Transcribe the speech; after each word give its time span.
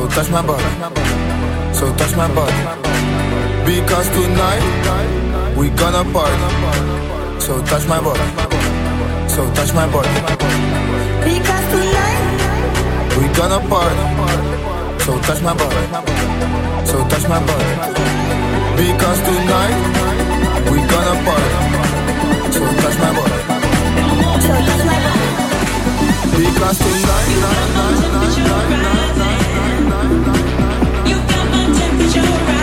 So 0.00 0.08
touch 0.08 0.30
my 0.30 0.40
body. 0.40 0.64
So 1.74 1.94
touch 1.94 2.16
my 2.16 2.26
body. 2.34 2.56
Because 3.66 4.08
tonight 4.08 4.64
we 5.58 5.68
gonna 5.76 6.04
party. 6.10 7.38
So 7.38 7.60
touch 7.66 7.86
my 7.86 8.00
body. 8.00 8.24
So 9.28 9.44
touch 9.52 9.74
my 9.74 9.86
body. 9.92 10.08
Because 11.20 11.64
tonight 11.72 12.20
we 13.14 13.28
gonna 13.36 13.60
party. 13.68 14.04
So 15.04 15.20
touch 15.20 15.42
my 15.42 15.52
body. 15.52 15.84
So 16.86 16.96
touch 17.10 17.28
my 17.28 17.38
body. 17.44 17.72
Because 18.80 19.20
tonight 19.28 19.76
we 20.72 20.78
gonna 20.92 21.14
party. 21.28 21.52
So 22.56 22.64
touch 22.80 22.96
my 23.04 23.10
body. 23.18 23.40
So 24.40 24.52
touch 24.64 24.82
my 24.88 24.96
body. 25.04 25.28
Because 26.40 26.78
tonight. 26.78 27.10
You're 32.12 32.24
right. 32.24 32.59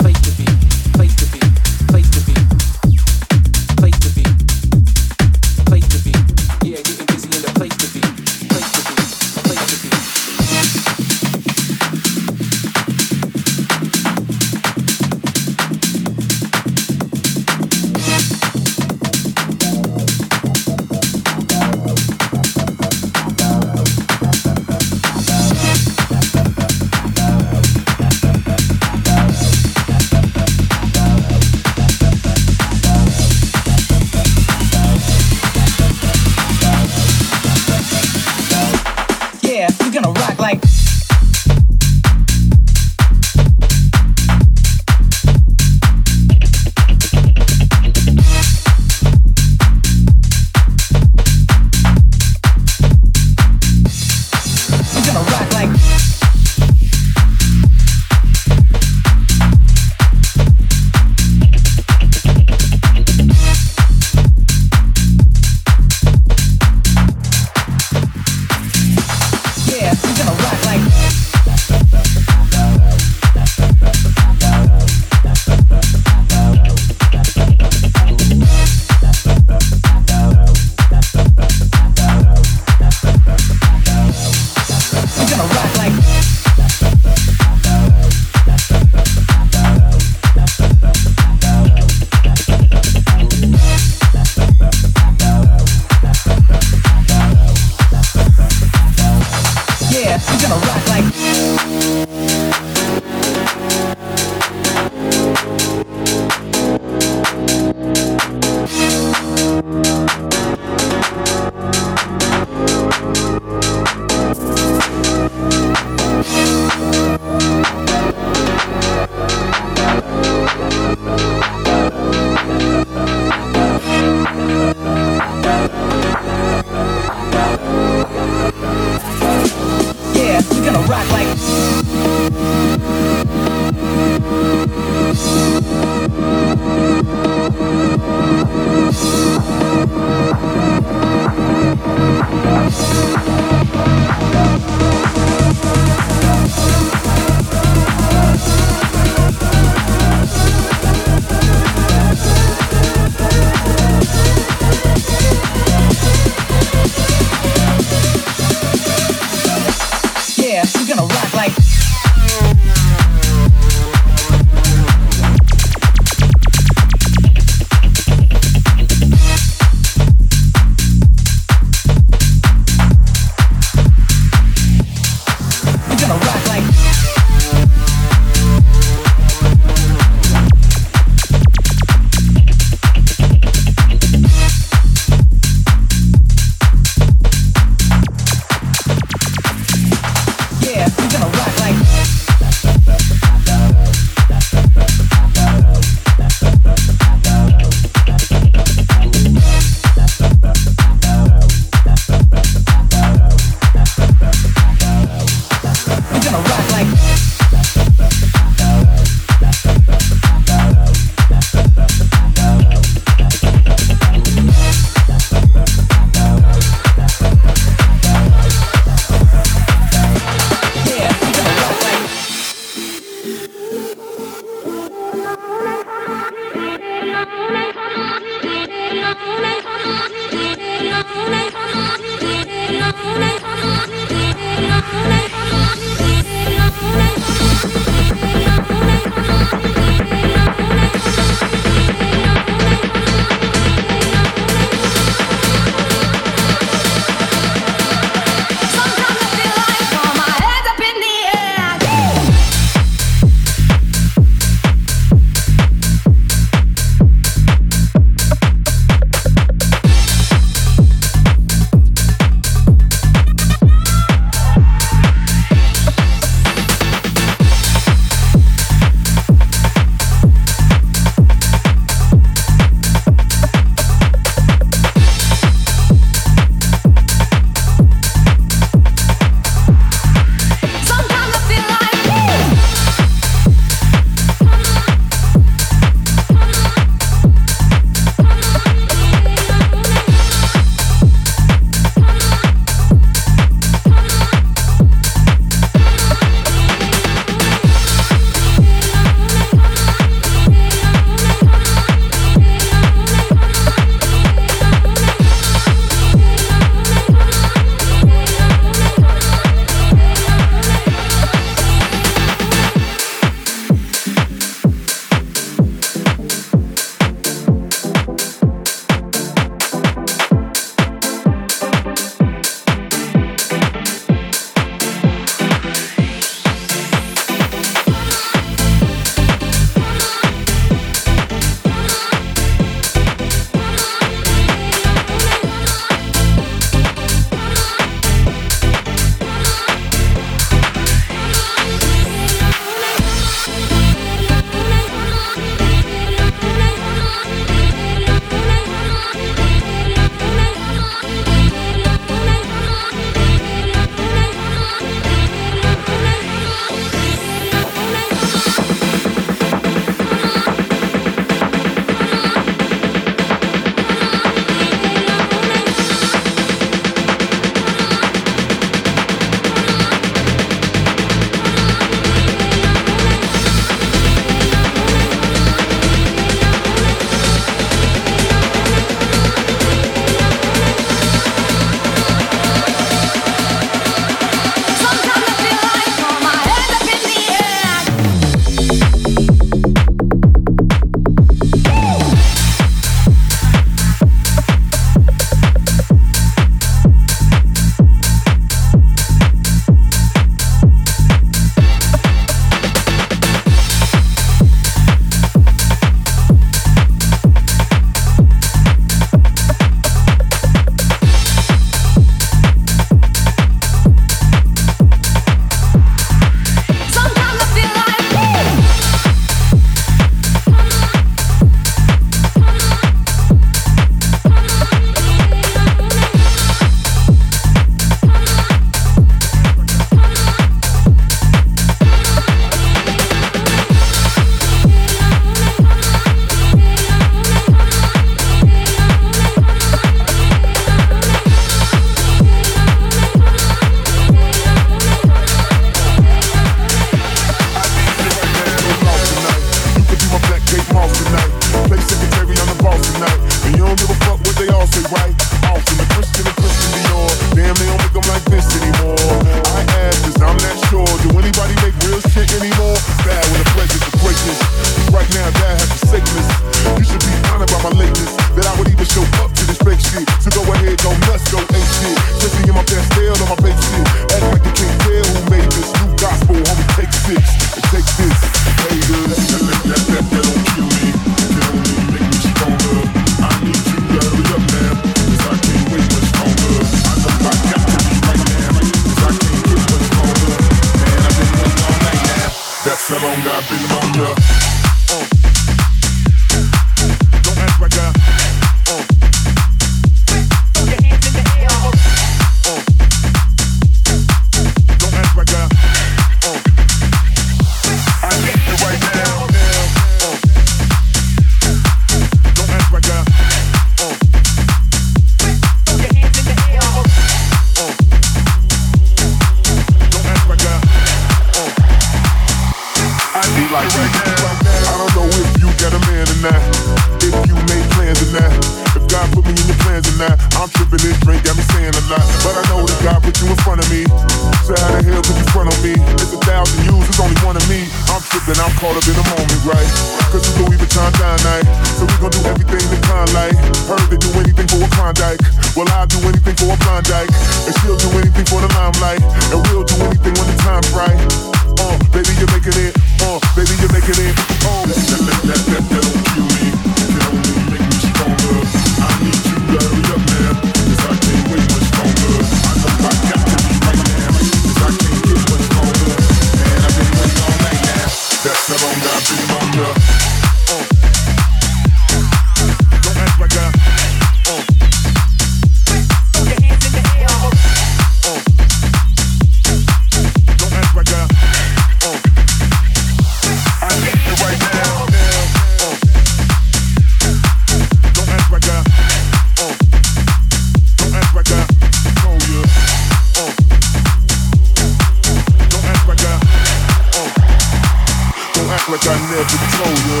never 599.20 599.36
told 599.52 599.78
you. 599.84 600.00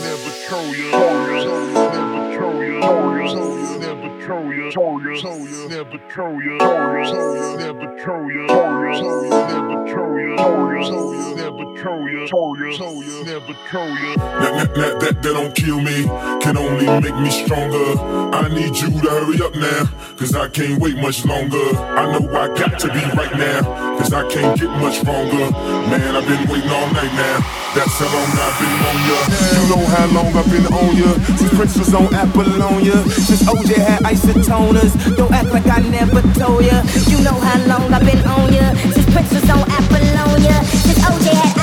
Never 0.00 0.32
told 0.48 0.72
you. 0.76 0.90
Never 0.90 2.20
told 2.38 2.60
you. 2.64 2.80
Never 2.80 4.12
told 4.24 4.54
you. 4.54 4.70
Never 4.70 4.88
told 5.20 5.44
you. 5.52 5.68
Never 5.68 5.98
told 6.08 6.42
you. 6.42 6.56
Never 6.56 6.88
told 6.88 7.02
you. 7.02 7.56
Never 7.58 7.86
told 8.02 8.30
you. 8.32 8.46
Never 9.28 9.76
told 9.92 10.20
you 10.20 11.33
told 11.84 12.10
ya, 12.10 12.26
told 12.26 12.58
ya, 12.58 12.70
ya, 12.72 13.22
never 13.24 13.54
told 13.68 13.98
ya. 14.00 14.16
That, 14.16 14.72
that, 14.74 15.00
that, 15.00 15.22
that 15.22 15.22
don't 15.22 15.54
kill 15.54 15.80
me, 15.84 16.08
can 16.40 16.56
only 16.56 16.88
make 17.04 17.16
me 17.20 17.28
stronger. 17.28 18.00
I 18.32 18.48
need 18.48 18.72
you 18.80 18.88
to 18.88 19.08
hurry 19.12 19.36
up 19.44 19.54
now, 19.54 19.84
cause 20.16 20.34
I 20.34 20.48
can't 20.48 20.80
wait 20.80 20.96
much 20.96 21.26
longer. 21.26 21.60
I 21.76 22.08
know 22.08 22.24
I 22.32 22.48
got 22.56 22.80
to 22.80 22.88
be 22.88 23.04
right 23.12 23.36
now, 23.36 23.60
cause 24.00 24.14
I 24.14 24.24
can't 24.32 24.58
get 24.58 24.70
much 24.80 25.00
stronger. 25.00 25.52
Man, 25.92 26.16
I've 26.16 26.24
been 26.24 26.48
waiting 26.48 26.72
all 26.72 26.88
night 26.88 27.12
now, 27.20 27.36
that's 27.76 27.98
how 28.00 28.08
long 28.08 28.32
I've 28.32 28.56
been 28.56 28.80
on 28.88 28.98
ya. 29.04 29.18
You 29.52 29.64
know 29.68 29.82
how 29.84 30.06
long 30.16 30.30
I've 30.32 30.48
been 30.48 30.66
on 30.72 30.96
ya, 30.96 31.10
since 31.36 31.52
Prince 31.52 31.76
was 31.76 31.92
on 31.92 32.08
Apollonia, 32.14 32.96
since 33.12 33.42
OJ 33.44 33.76
had 33.76 34.00
isotoners. 34.08 35.16
Don't 35.16 35.32
act 35.32 35.52
like 35.52 35.66
I 35.66 35.80
never 35.92 36.22
told 36.32 36.64
ya. 36.64 36.80
You 37.12 37.20
know 37.20 37.36
how 37.36 37.60
long 37.68 37.92
I've 37.92 38.06
been 38.06 38.24
on 38.24 38.52
ya, 38.54 38.72
since 38.88 39.10
Prince 39.12 39.32
was 39.34 39.50
on 39.50 39.68
Apollonia, 39.68 40.64
since 40.64 40.98
OJ 41.04 41.28
had 41.34 41.53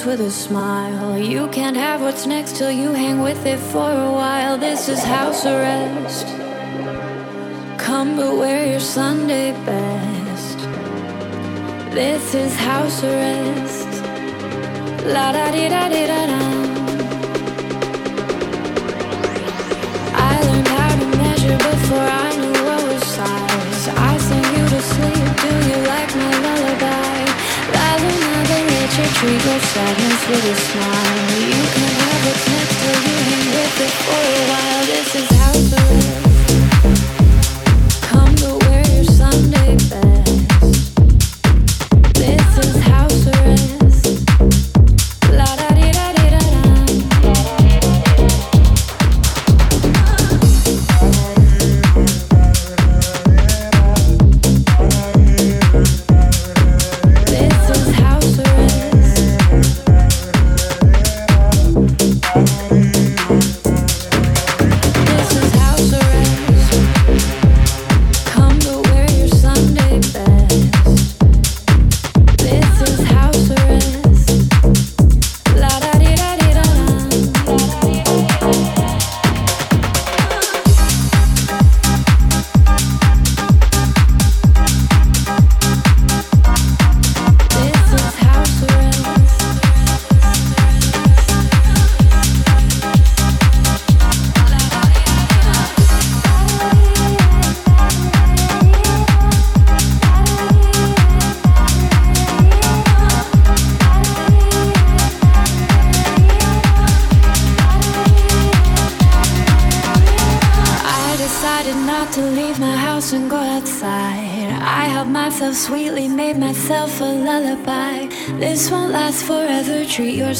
sadness 0.00 0.06
with 0.06 0.26
a 0.26 0.30
smile. 0.30 1.18
You 1.18 1.48
can't 1.48 1.76
have 1.76 2.00
what's 2.00 2.26
next 2.26 2.56
till 2.56 2.70
you 2.70 2.92
hang 2.92 3.22
with 3.22 3.46
it 3.46 3.58
for 3.58 3.90
a 3.90 4.12
while. 4.12 4.58
This 4.58 4.88
is 4.88 5.02
house 5.02 5.46
arrest. 5.46 6.26
Come 7.78 8.16
but 8.16 8.36
wear 8.36 8.66
your 8.66 8.80
Sunday 8.80 9.52
best. 9.66 10.58
This 11.94 12.34
is 12.34 12.54
house 12.56 13.02
arrest. 13.02 13.88
La 15.06 15.32
da 15.32 15.50
di 15.52 15.68
da 15.68 15.88
di 15.88 16.06
da 16.06 16.26
da. 16.30 16.40
I 20.14 20.34
learned 20.46 20.68
how 20.68 20.92
to 21.00 21.06
measure 21.18 21.58
before 21.70 22.08
I 22.26 22.30
knew 22.40 22.58
what 22.68 22.82
was 22.88 23.04
size. 23.16 23.88
I 24.10 24.18
sing 24.28 24.46
you 24.56 24.64
to 24.74 24.80
sleep. 24.92 25.26
Do 25.44 25.52
you 25.70 25.78
like 25.92 26.10
my 26.16 26.32
lullaby? 26.44 26.79
Leche, 29.00 29.14
treat 29.14 29.44
your 29.44 29.60
sadness 29.60 30.28
with 30.28 30.44
a 30.44 30.54
smile. 30.56 31.40
You 31.40 31.62
can 31.74 31.88
have 32.00 32.26
what's 32.26 32.48
next 32.50 32.80
till 32.80 32.98
you 33.06 33.16
hang 33.28 33.48
with 33.56 33.80
it 33.80 33.92
for 34.04 34.20
a 34.20 34.42
while. 34.50 34.84
This 34.84 35.14
is 35.14 35.38
house 35.38 35.72
arrest. 35.72 36.19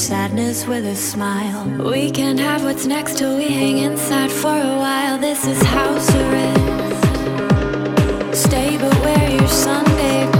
sadness 0.01 0.67
with 0.67 0.87
a 0.87 0.97
smile. 0.97 1.67
We 1.91 2.11
can 2.11 2.39
have 2.39 2.65
what's 2.65 2.87
next 2.87 3.19
till 3.19 3.37
we 3.37 3.49
hang 3.49 3.77
inside 3.79 4.31
for 4.31 4.49
a 4.49 4.77
while. 4.79 5.19
This 5.19 5.47
is 5.47 5.61
house 5.63 6.09
arrest. 6.15 7.05
Stay 8.35 8.79
but 8.79 8.99
wear 9.01 9.31
your 9.31 9.49
Sunday. 9.49 10.40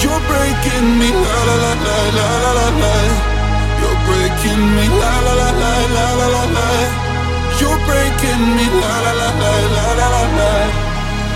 You're 0.00 0.22
breaking 0.30 0.88
me 0.98 1.08
la 1.10 1.38
la 1.48 1.56
la 1.64 1.72
la 1.86 1.98
la 2.16 2.28
la 2.44 2.52
la 2.58 2.68
la. 2.82 2.94
You're 3.80 3.98
breaking 4.08 4.62
me 4.76 4.86
la 4.88 5.14
la 5.26 5.32
la 5.40 5.50
la 5.60 5.72
la 5.96 6.06
la 6.18 6.26
la 6.34 6.44
la. 6.56 6.68
You're 7.60 7.80
breaking 7.86 8.42
me 8.56 8.66
la 8.80 8.94
la 9.04 9.12
la 9.20 9.30
la 9.42 9.52
la 9.74 9.86
la 9.98 10.06
la 10.14 10.24
la. 10.38 10.52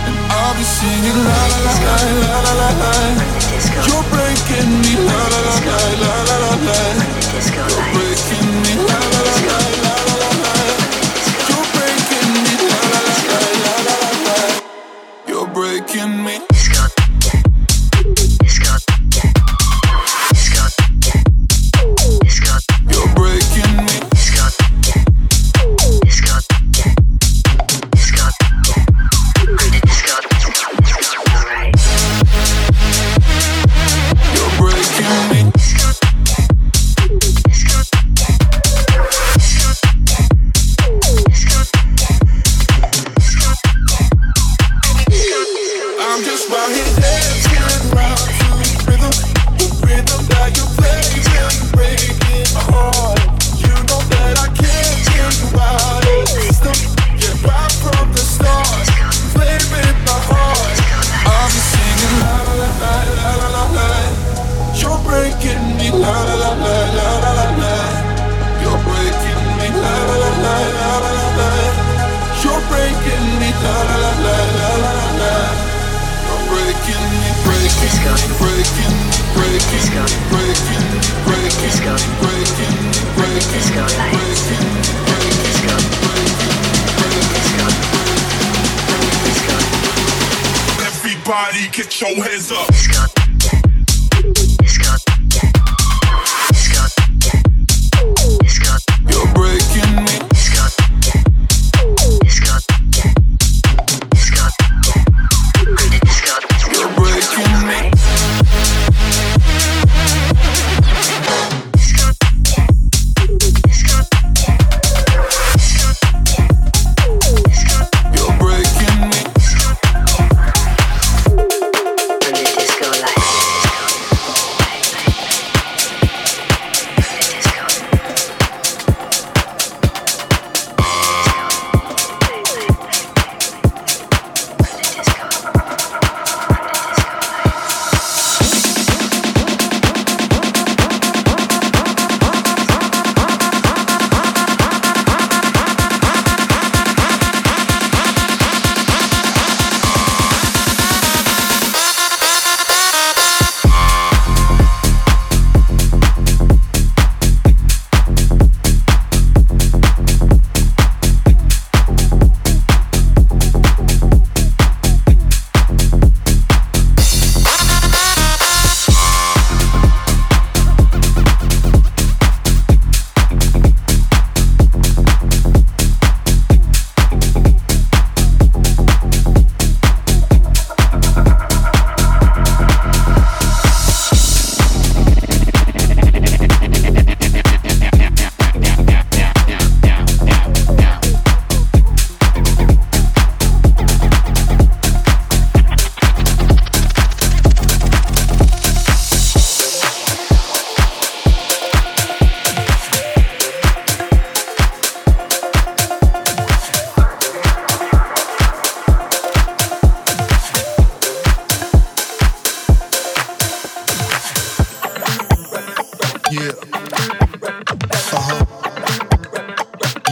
And 0.09 0.17
I'll 0.39 0.55
be 0.57 0.65
singing 0.65 1.21
la 1.29 1.41
la 1.53 1.59
la 1.67 1.75
la 1.87 1.97
la 2.23 2.39
la 2.47 2.53
la 2.61 2.71
la. 2.81 2.93
You're 3.87 4.07
breaking 4.15 4.71
me 4.83 4.93
la 5.09 5.21
la 5.33 5.41
la 5.49 5.57
la 5.69 5.79
la 6.03 6.15
la 6.29 6.37
la 6.45 6.53
la. 6.67 7.06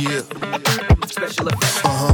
Yeah. 0.04 0.20
Special 1.06 1.48
effects. 1.48 1.84
Uh 1.84 1.88
huh. 1.88 2.13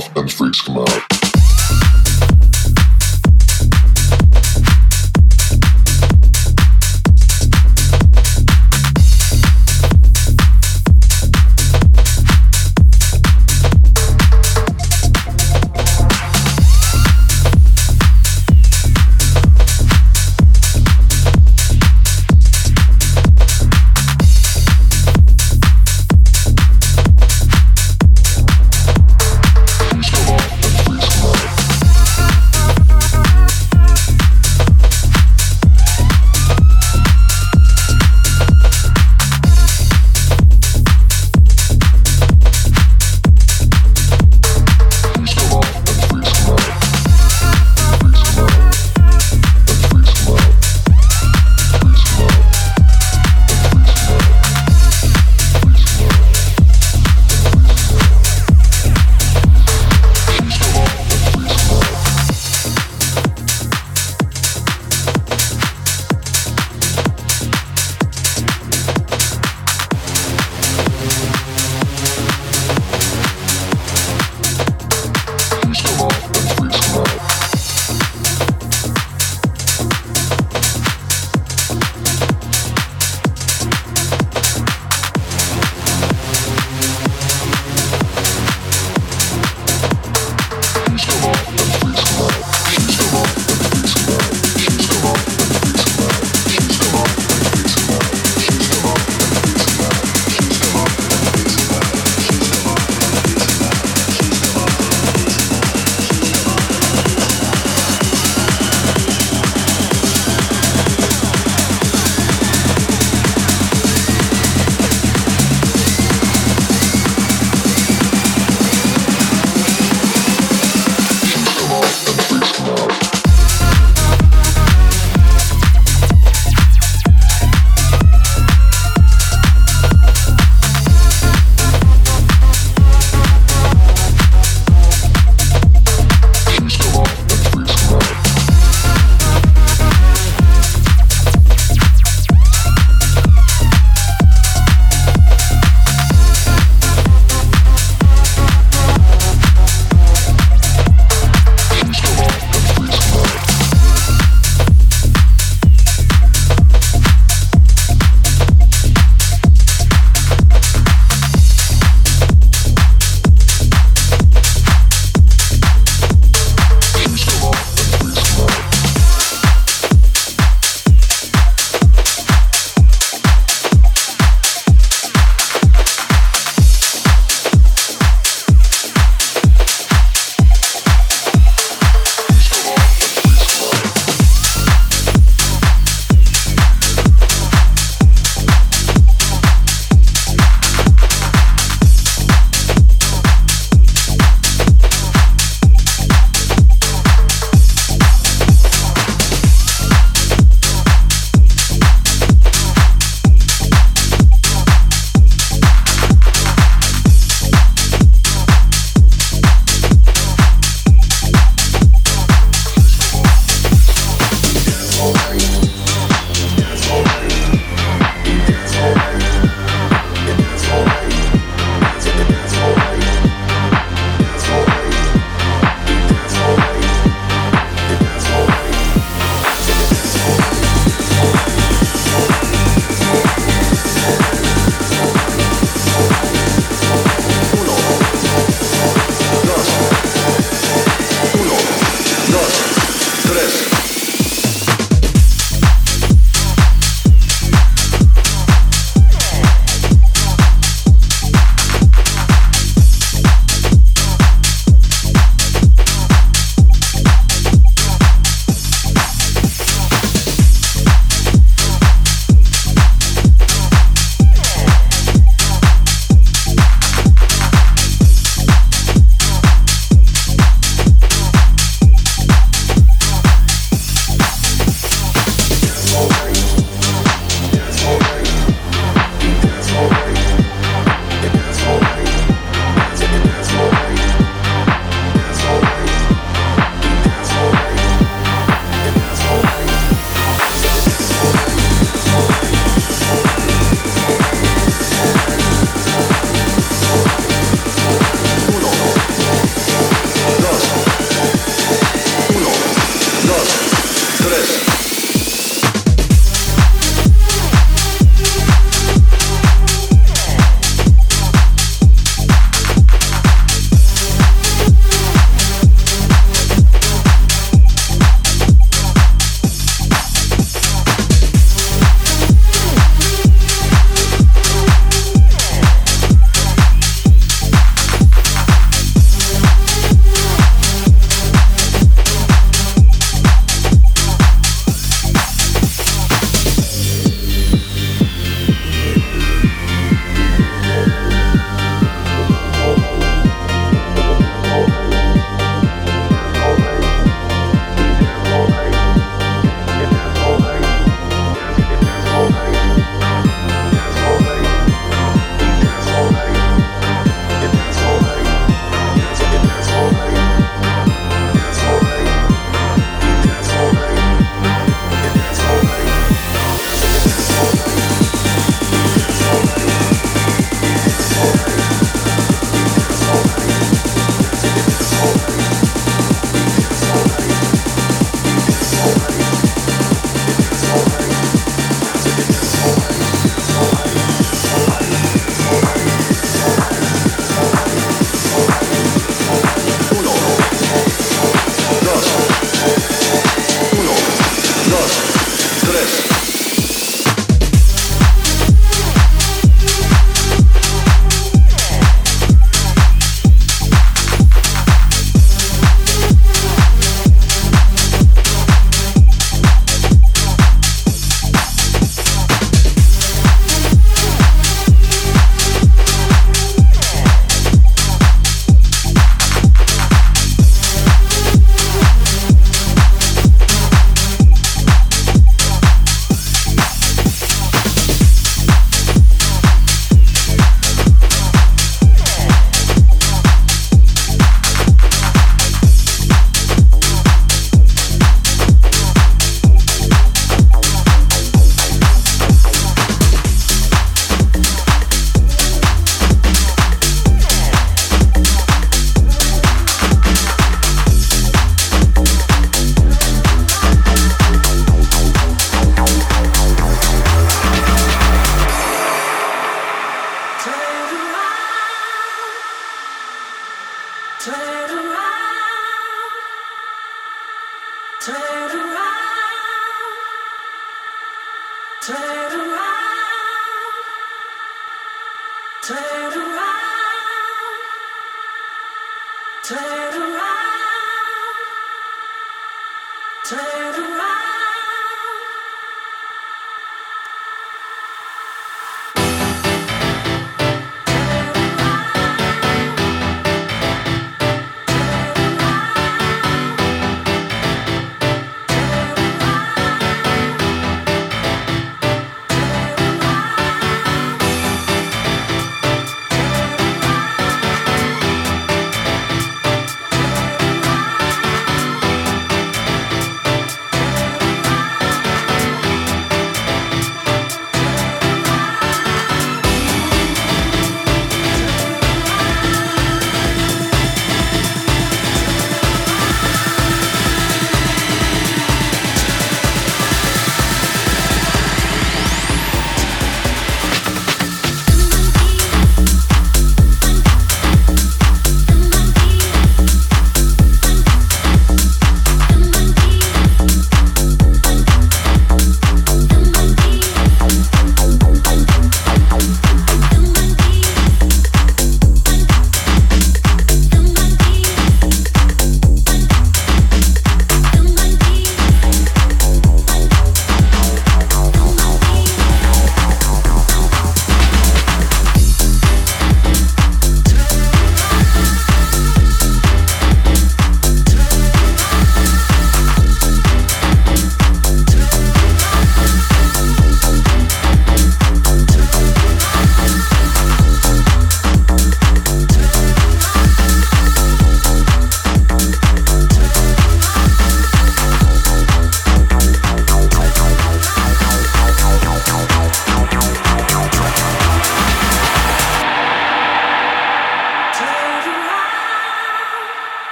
Off 0.00 0.16
and 0.16 0.32
freaks 0.32 0.62
come 0.62 0.78
out. 0.78 1.19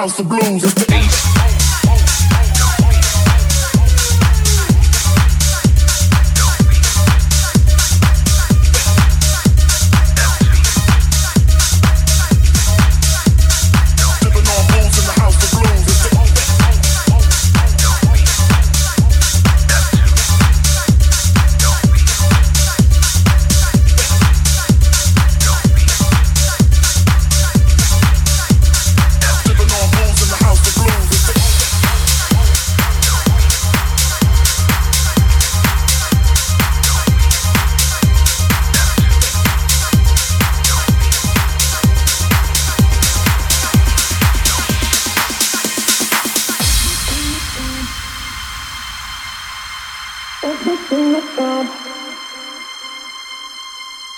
house 0.00 0.18
of 0.18 0.30
blues. 0.30 0.39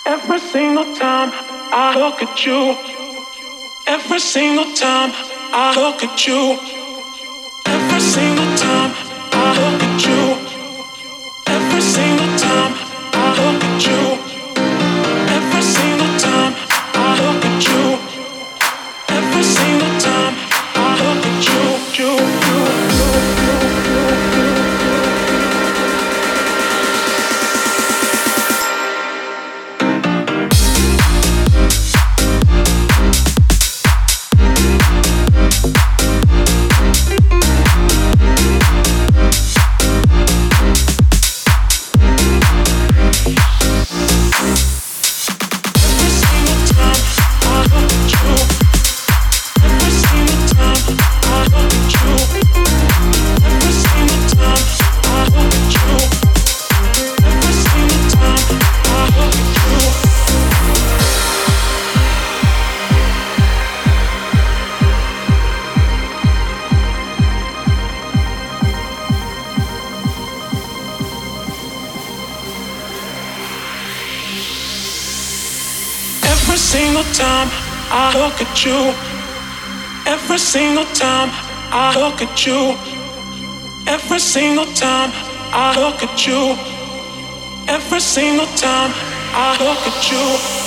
Every 0.07 0.39
single 0.39 0.95
time 0.95 1.31
I 1.73 1.95
look 1.99 2.23
at 2.23 2.47
you, 2.47 2.77
every 3.87 4.19
single 4.19 4.73
time 4.75 5.13
I 5.53 5.75
look 5.77 6.03
at 6.03 6.27
you. 6.27 6.72
at 82.23 82.47
you. 82.47 82.77
Every 83.87 84.21
single 84.21 84.67
time 84.75 85.11
I 85.53 85.75
look 85.81 86.03
at 86.03 86.27
you. 86.27 86.57
Every 87.69 88.01
single 88.01 88.47
time 88.57 88.93
I 89.35 89.57
look 89.59 89.83
at 89.91 90.11
you. 90.11 90.62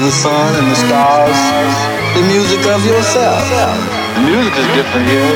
The 0.00 0.10
sun 0.10 0.54
and 0.56 0.70
the 0.70 0.74
stars, 0.74 1.38
the 2.16 2.22
music 2.26 2.66
of 2.66 2.84
yourself. 2.86 3.42
The 4.14 4.22
music 4.22 4.54
is 4.56 4.66
different 4.74 5.06
here. 5.06 5.28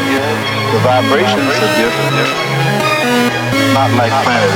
The 0.72 0.80
vibrations 0.82 1.54
are 1.64 1.74
different. 1.76 2.28
Not 3.74 3.90
like 3.94 4.12
planet 4.24 4.50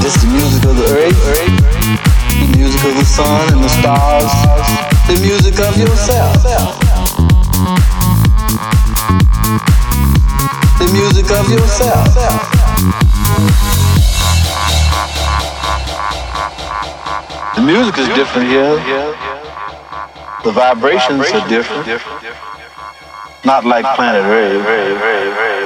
It's 0.00 0.16
the 0.22 0.28
music 0.32 0.64
of 0.64 0.76
the 0.76 0.88
earth, 0.96 1.20
the 2.40 2.56
music 2.56 2.82
of 2.84 2.94
the 2.96 3.04
sun 3.04 3.52
and 3.52 3.62
the 3.62 3.68
stars, 3.68 4.32
the 5.06 5.20
music 5.20 5.58
of 5.60 5.76
yourself. 5.76 6.42
The 10.78 10.88
music 10.90 11.30
of 11.30 11.50
yourself. 11.50 12.08
The 17.56 17.62
music 17.62 17.98
is 17.98 18.08
different 18.16 18.48
here. 18.48 18.76
The 20.44 20.52
vibrations 20.52 21.30
are 21.30 21.48
different. 21.48 21.86
Not 23.44 23.66
like 23.66 23.84
planet 23.96 24.24
Earth. 24.24 25.57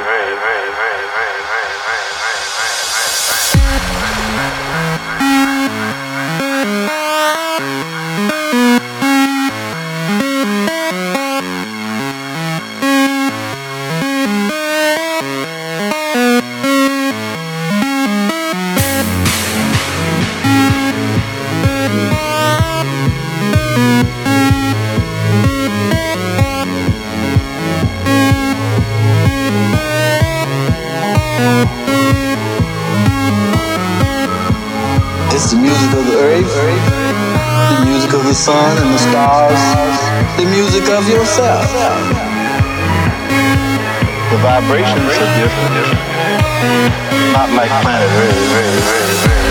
Yourself. 41.32 41.64
The 44.30 44.38
vibrations 44.38 45.00
are 45.00 45.32
different. 45.40 45.98
Not 47.32 47.48
like 47.56 47.70
planet 47.82 48.10
Earth. 48.10 49.41